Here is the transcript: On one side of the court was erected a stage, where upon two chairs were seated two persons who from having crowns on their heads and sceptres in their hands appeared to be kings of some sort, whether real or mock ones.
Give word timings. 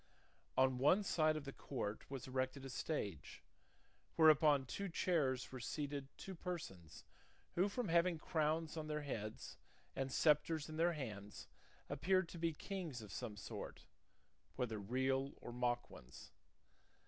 On 0.57 0.79
one 0.79 1.03
side 1.03 1.35
of 1.37 1.45
the 1.45 1.53
court 1.53 2.09
was 2.09 2.25
erected 2.25 2.65
a 2.65 2.71
stage, 2.71 3.43
where 4.15 4.29
upon 4.31 4.65
two 4.65 4.89
chairs 4.89 5.51
were 5.51 5.59
seated 5.59 6.07
two 6.17 6.33
persons 6.33 7.03
who 7.53 7.69
from 7.69 7.89
having 7.89 8.17
crowns 8.17 8.75
on 8.77 8.87
their 8.87 9.03
heads 9.03 9.57
and 9.95 10.11
sceptres 10.11 10.67
in 10.67 10.77
their 10.77 10.93
hands 10.93 11.47
appeared 11.87 12.27
to 12.29 12.39
be 12.39 12.51
kings 12.51 13.03
of 13.03 13.13
some 13.13 13.37
sort, 13.37 13.85
whether 14.55 14.79
real 14.79 15.33
or 15.39 15.51
mock 15.53 15.87
ones. 15.91 16.31